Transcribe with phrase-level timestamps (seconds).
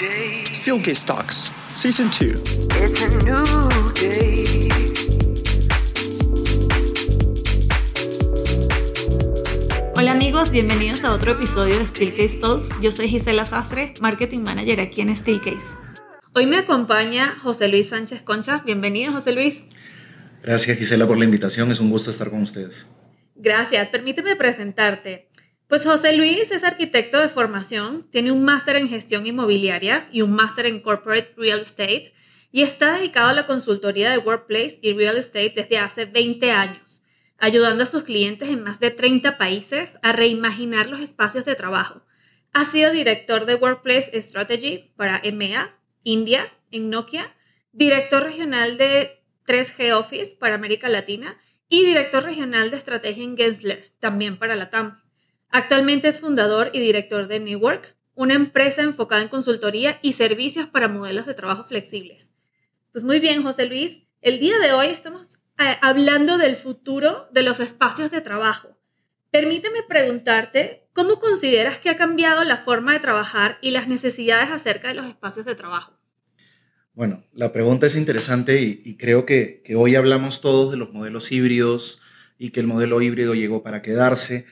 [0.00, 0.44] day.
[0.52, 2.68] Steelcase Talks, Season 2.
[2.82, 3.44] It's a new
[3.94, 4.68] day.
[9.96, 12.68] Hola amigos, bienvenidos a otro episodio de Steelcase Talks.
[12.80, 15.76] Yo soy Gisela Sastre, Marketing Manager aquí en Steelcase.
[16.34, 18.62] Hoy me acompaña José Luis Sánchez Concha.
[18.64, 19.64] Bienvenido, José Luis.
[20.42, 22.86] Gracias Gisela por la invitación, es un gusto estar con ustedes.
[23.34, 25.27] Gracias, permíteme presentarte.
[25.68, 30.32] Pues José Luis es arquitecto de formación, tiene un máster en gestión inmobiliaria y un
[30.32, 32.14] máster en corporate real estate
[32.50, 37.02] y está dedicado a la consultoría de workplace y real estate desde hace 20 años,
[37.36, 42.00] ayudando a sus clientes en más de 30 países a reimaginar los espacios de trabajo.
[42.54, 47.36] Ha sido director de Workplace Strategy para EMEA, India, en Nokia,
[47.72, 51.38] director regional de 3G Office para América Latina
[51.68, 55.07] y director regional de estrategia en Gensler, también para la TAM.
[55.50, 60.66] Actualmente es fundador y director de New Work, una empresa enfocada en consultoría y servicios
[60.66, 62.30] para modelos de trabajo flexibles.
[62.92, 67.42] Pues muy bien, José Luis, el día de hoy estamos eh, hablando del futuro de
[67.42, 68.78] los espacios de trabajo.
[69.30, 74.88] Permíteme preguntarte, ¿cómo consideras que ha cambiado la forma de trabajar y las necesidades acerca
[74.88, 75.98] de los espacios de trabajo?
[76.94, 82.00] Bueno, la pregunta es interesante y, creo que, hoy hablamos todos de los modelos híbridos
[82.38, 84.46] y que el modelo híbrido llegó para quedarse.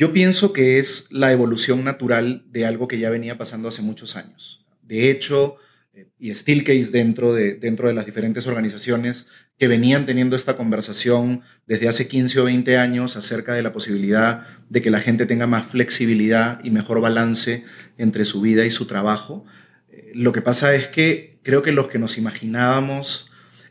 [0.00, 4.16] Yo pienso que es la evolución natural de algo que ya venía pasando hace muchos
[4.16, 4.64] años.
[4.80, 5.56] De hecho,
[5.92, 9.26] eh, y Steelcase dentro de, dentro de las diferentes organizaciones
[9.58, 14.46] que venían teniendo esta conversación desde hace 15 o 20 años acerca de la posibilidad
[14.70, 17.64] de que la gente tenga más flexibilidad y mejor balance
[17.98, 19.44] entre su vida y su trabajo.
[19.90, 23.30] Eh, lo que pasa es que creo que los que nos imaginábamos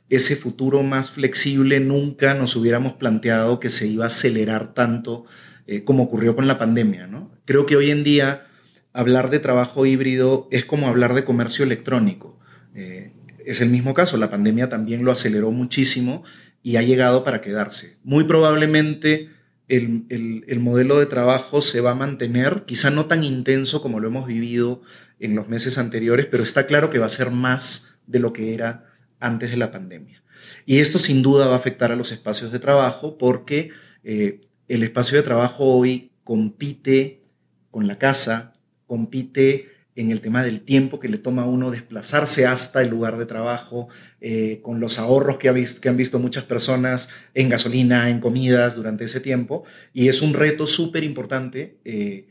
[0.10, 5.26] ese futuro más flexible nunca nos hubiéramos planteado que se iba a acelerar tanto
[5.72, 7.06] eh, como ocurrió con la pandemia.
[7.06, 7.30] ¿no?
[7.46, 8.48] Creo que hoy en día
[8.92, 12.40] hablar de trabajo híbrido es como hablar de comercio electrónico.
[12.74, 13.14] Eh,
[13.46, 16.24] es el mismo caso, la pandemia también lo aceleró muchísimo
[16.64, 17.98] y ha llegado para quedarse.
[18.04, 19.30] Muy probablemente
[19.68, 24.08] el, el, modelo de trabajo se va a mantener, quizá no tan intenso como lo
[24.08, 24.82] hemos vivido
[25.20, 28.56] en los meses anteriores, pero está claro que va a ser más de lo que
[28.56, 28.88] era
[29.20, 30.24] antes de la pandemia.
[30.66, 33.70] Y esto sin duda va a afectar a los espacios de trabajo porque
[34.04, 37.24] eh, el espacio de trabajo hoy compite
[37.72, 38.54] con la casa,
[38.86, 43.18] compite en el tema del tiempo que le toma a uno desplazarse hasta el lugar
[43.18, 43.90] de trabajo,
[44.22, 49.20] eh, con los ahorros que, han visto muchas personas en gasolina, en comidas durante ese
[49.20, 49.66] tiempo.
[49.92, 52.28] Y es un reto súper importante eh,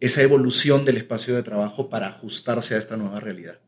[0.00, 3.60] esa evolución del espacio de trabajo para ajustarse a esta nueva realidad.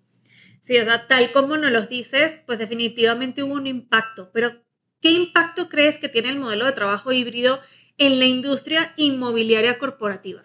[0.62, 4.64] Sí, o sea, tal como nos lo dices, pues definitivamente hubo un impacto, pero
[5.00, 7.60] ¿qué impacto crees que tiene el modelo de trabajo híbrido
[7.99, 10.43] en la industria inmobiliaria corporativa?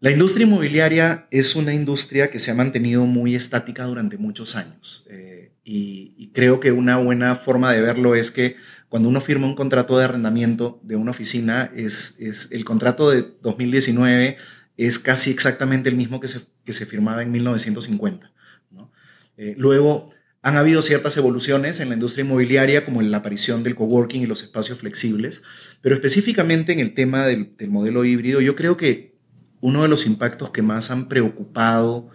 [0.00, 5.04] La industria inmobiliaria es una industria que se ha mantenido muy estática durante muchos años
[5.08, 8.56] eh, y, creo que una buena forma de verlo es que
[8.90, 13.24] cuando uno firma un contrato de arrendamiento de una oficina, es, es el contrato de
[13.40, 14.36] 2019
[14.76, 18.32] es casi exactamente el mismo que se, que se firmaba en 1950.
[18.70, 18.92] ¿no?
[19.36, 20.10] Eh, luego,
[20.46, 24.26] han habido ciertas evoluciones en la industria inmobiliaria, como en la aparición del coworking y
[24.26, 25.42] los espacios flexibles,
[25.80, 29.16] pero específicamente en el tema del, modelo híbrido, yo creo que
[29.60, 32.10] uno de los impactos que más han preocupado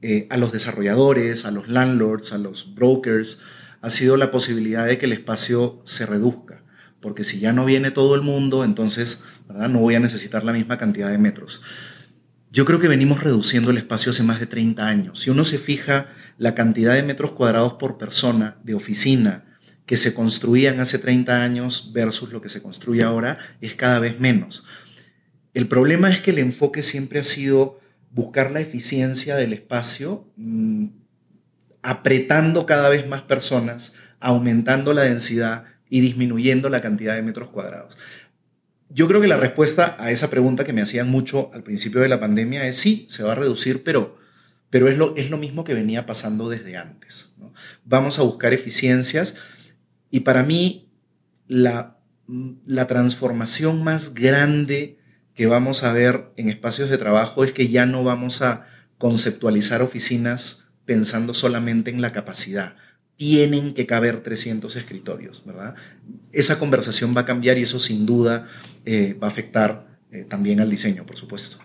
[0.00, 3.40] eh, a los desarrolladores, a los landlords, a los brokers,
[3.80, 6.62] ha sido la posibilidad de que el espacio se reduzca,
[7.00, 10.78] porque si ya no viene todo el mundo, entonces no voy a necesitar la misma
[10.78, 11.60] cantidad de metros.
[12.52, 15.18] Yo creo que venimos reduciendo el espacio hace más de 30 años.
[15.18, 16.10] Si uno se fija
[16.42, 19.44] la cantidad de metros cuadrados por persona de oficina
[19.86, 24.18] que se construían hace 30 años versus lo que se construye ahora es cada vez
[24.18, 24.64] menos.
[25.54, 27.78] El problema es que el enfoque siempre ha sido
[28.10, 30.86] buscar la eficiencia del espacio, mm,
[31.80, 37.96] apretando cada vez más personas, aumentando la densidad y disminuyendo la cantidad de metros cuadrados.
[38.88, 42.08] Yo creo que la respuesta a esa pregunta que me hacían mucho al principio de
[42.08, 44.20] la pandemia es sí, se va a reducir, pero
[44.72, 47.34] pero es lo, es lo mismo que venía pasando desde antes.
[47.84, 49.36] Vamos a buscar eficiencias
[50.10, 50.88] y para mí
[51.46, 51.98] la,
[52.64, 54.96] la transformación más grande
[55.34, 58.66] que vamos a ver en espacios de trabajo es que ya no vamos a
[58.96, 62.76] conceptualizar oficinas pensando solamente en la capacidad.
[63.18, 65.74] Tienen que caber 300 escritorios, ¿verdad?
[66.32, 68.48] Esa conversación va a cambiar y eso sin duda
[68.86, 71.58] eh, va a afectar eh, también al diseño, por supuesto.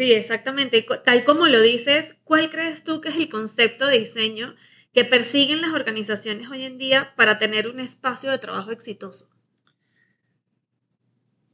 [0.00, 0.86] Sí, exactamente.
[1.04, 4.54] tal como lo dices, ¿cuál crees tú que es el concepto de diseño
[4.94, 9.28] que persiguen las organizaciones hoy en día para tener un espacio de trabajo exitoso?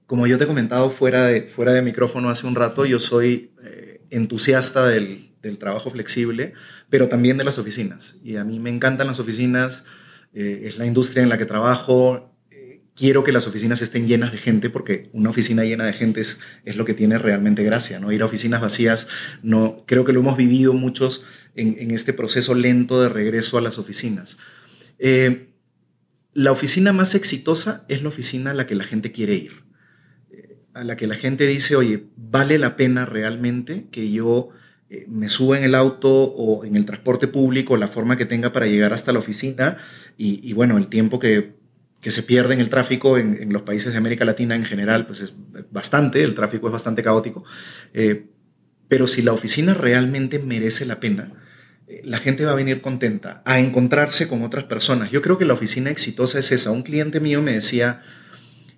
[0.07, 3.53] Como yo te he comentado fuera de, fuera de micrófono hace un rato, yo soy
[3.65, 6.53] eh, entusiasta del, del trabajo flexible,
[6.89, 8.21] pero también de las oficinas.
[8.23, 9.85] Y a mí me encantan las oficinas,
[10.35, 12.36] eh, es la industria en la que trabajo.
[12.97, 16.41] Quiero que las oficinas estén llenas de gente porque una oficina llena de gente es,
[16.65, 18.11] es lo que tiene realmente gracia, ¿no?
[18.11, 19.07] Ir a oficinas vacías,
[19.43, 23.61] no, creo que lo hemos vivido muchos en, en este proceso lento de regreso a
[23.61, 24.39] las oficinas.
[24.99, 25.51] Eh,
[26.33, 29.65] la oficina más exitosa es la oficina a la que la gente quiere ir,
[30.31, 34.49] eh, a la que la gente dice, oye, vale la pena realmente que yo
[34.89, 38.53] eh, me suba en el auto o en el transporte público, la forma que tenga
[38.53, 39.77] para llegar hasta la oficina
[40.17, 41.66] y, y bueno, el tiempo que,
[42.07, 45.07] que, se pierde en el tráfico en, en, los países de América Latina en general,
[45.07, 45.35] pues es
[45.73, 47.45] bastante, el tráfico es bastante caótico,
[47.95, 48.27] eh,
[48.89, 51.33] pero si la oficina realmente merece la pena,
[51.89, 55.11] eh, la gente va a venir contenta a encontrarse con otras personas.
[55.11, 56.71] Yo creo que la oficina exitosa es esa.
[56.71, 58.03] Un cliente mío me decía,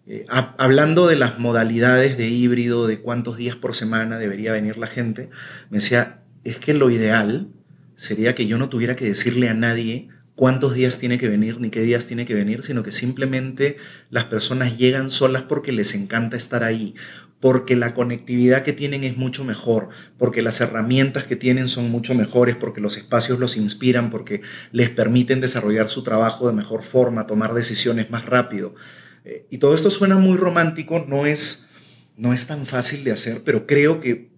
[0.07, 4.79] eh, a, hablando de las modalidades de híbrido, de cuántos días por semana debería venir
[4.79, 5.29] la gente,
[5.71, 7.49] me decía, es que lo ideal
[7.95, 11.69] sería que yo no tuviera que decirle a nadie cuántos días tiene que venir ni
[11.69, 13.77] qué días tiene que venir, sino que simplemente
[14.09, 16.95] las personas llegan solas porque les encanta estar ahí,
[17.41, 22.15] porque la conectividad que tienen es mucho mejor, porque las herramientas que tienen son mucho
[22.15, 24.41] mejores, porque los espacios los inspiran, porque
[24.71, 28.77] les permiten desarrollar su trabajo de mejor forma, tomar decisiones más rápido.
[29.25, 31.69] Eh, y todo esto suena muy romántico, no es,
[32.17, 34.31] no es tan fácil de hacer, pero creo que,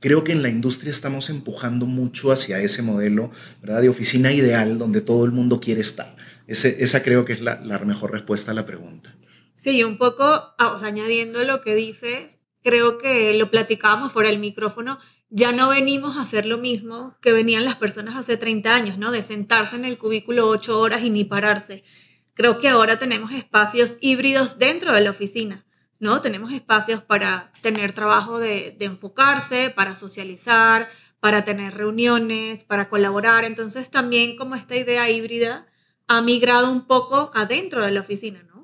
[0.00, 3.30] creo que en la industria estamos empujando mucho hacia ese modelo
[3.60, 3.82] ¿verdad?
[3.82, 6.16] de oficina ideal donde todo el mundo quiere estar.
[6.46, 9.14] Esa creo que es la, mejor respuesta a la pregunta.
[9.56, 14.98] Sí, un poco, añadiendo lo que dices, creo que lo platicábamos fuera del micrófono,
[15.30, 19.10] ya no venimos a hacer lo mismo que venían las personas hace 30 años, ¿no?
[19.10, 21.84] De sentarse en el cubículo 8 horas y ni pararse.
[22.32, 25.66] Creo que ahora tenemos espacios híbridos dentro de la oficina,
[26.00, 26.20] ¿no?
[26.20, 30.88] Tenemos espacios para tener trabajo de, de enfocarse, para socializar,
[31.20, 33.44] para tener reuniones, para colaborar.
[33.44, 35.66] Entonces también como esta idea híbrida
[36.06, 38.58] ha migrado un poco adentro de la oficina, ¿no?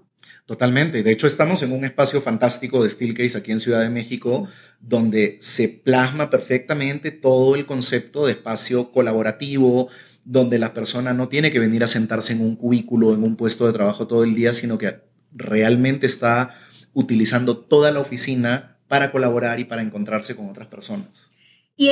[0.47, 1.03] Totalmente.
[1.03, 4.47] De hecho, estamos en un espacio fantástico de Steelcase aquí en Ciudad de México,
[4.79, 9.89] donde se plasma perfectamente todo el concepto de espacio colaborativo,
[10.25, 13.67] donde la persona no tiene que venir a sentarse en un cubículo, en un puesto
[13.67, 15.01] de trabajo todo el día, sino que
[15.33, 16.55] realmente está
[16.95, 21.29] utilizando toda la oficina para colaborar y para encontrarse con otras personas.
[21.77, 21.91] Y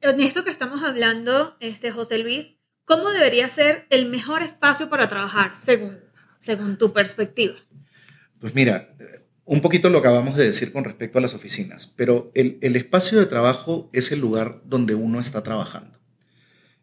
[0.00, 2.46] en esto que estamos hablando, este, José Luis,
[2.84, 5.98] ¿cómo debería ser el mejor espacio para trabajar según,
[6.40, 7.54] según tu perspectiva?
[8.38, 8.88] Pues mira,
[9.44, 13.18] un poquito lo acabamos de decir con respecto a las oficinas, pero el, el espacio
[13.18, 15.98] de trabajo es el lugar donde uno está trabajando.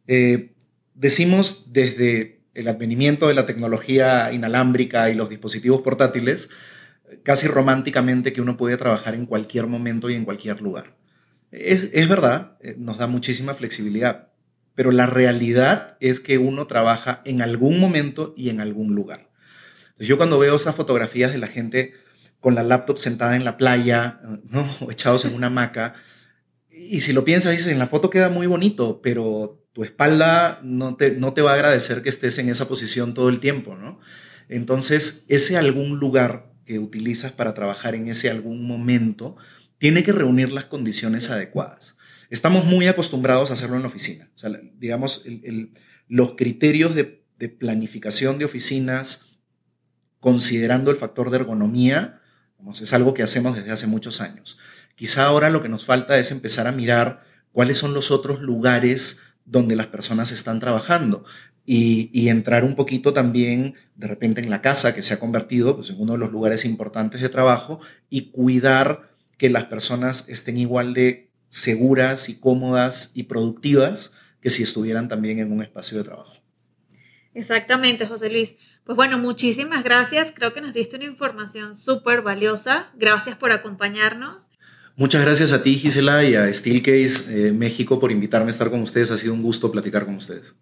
[0.07, 0.55] Eh,
[0.95, 6.49] decimos desde el advenimiento de la tecnología inalámbrica y los dispositivos portátiles,
[7.23, 10.95] casi románticamente que uno puede trabajar en cualquier momento y en cualquier lugar.
[11.51, 14.29] Es, es verdad, eh, nos da muchísima flexibilidad,
[14.75, 19.29] pero la realidad es que uno trabaja en algún momento y en algún lugar.
[19.97, 21.93] Yo cuando veo esas fotografías de la gente
[22.39, 24.69] con la laptop sentada en la playa, ¿no?
[24.81, 25.95] o echados en una hamaca,
[26.69, 30.95] y si lo piensas, dices, en la foto queda muy bonito, pero tu espalda no
[30.95, 33.99] te, no te va a agradecer que estés en esa posición todo el tiempo, ¿no?
[34.47, 39.35] Entonces, ese algún lugar que utilizas para trabajar en ese algún momento
[39.79, 41.97] tiene que reunir las condiciones adecuadas.
[42.29, 44.29] Estamos muy acostumbrados a hacerlo en la oficina.
[44.35, 45.71] O sea, digamos, el, el,
[46.07, 49.39] los criterios de, de planificación de oficinas,
[50.19, 52.21] considerando el factor de ergonomía,
[52.79, 54.59] es algo que hacemos desde hace muchos años.
[54.93, 59.21] Quizá ahora lo que nos falta es empezar a mirar cuáles son los otros lugares
[59.43, 61.25] donde las personas están trabajando
[61.71, 65.75] y, y, entrar un poquito también de repente en la casa que se ha convertido
[65.75, 70.57] pues, en uno de los lugares importantes de trabajo y cuidar que las personas estén
[70.57, 76.05] igual de seguras y cómodas y productivas que si estuvieran también en un espacio de
[76.05, 76.33] trabajo.
[77.35, 78.55] Exactamente, José Luis.
[78.83, 80.33] Pues bueno, muchísimas gracias.
[80.33, 82.89] Creo que nos diste una información súper valiosa.
[82.95, 84.47] Gracias por acompañarnos.
[84.95, 88.81] Muchas gracias a ti, Gisela, y a Steelcase eh, México por invitarme a estar con
[88.81, 89.11] ustedes.
[89.11, 90.55] Ha sido un gusto platicar con ustedes.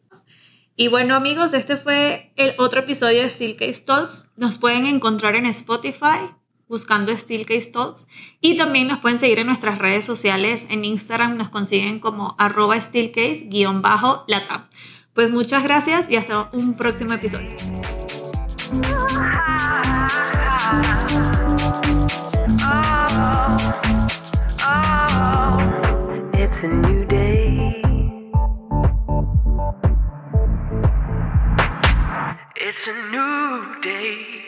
[0.79, 4.27] Y bueno amigos, este fue el otro episodio de Steelcase Talks.
[4.35, 6.29] Nos pueden encontrar en Spotify
[6.67, 8.05] buscando Steelcase Talks
[8.41, 10.67] y también nos pueden seguir en nuestras redes sociales.
[10.69, 14.65] En Instagram nos consiguen como arroba steelcase-latam.
[15.13, 17.55] Pues muchas gracias y hasta un próximo episodio.
[32.69, 34.46] It's a new day.